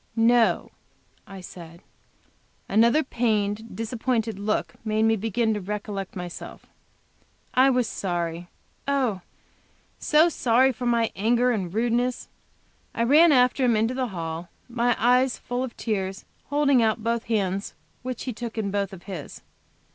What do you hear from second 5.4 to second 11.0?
to recollect myself. I was sorry, oh! so sorry, for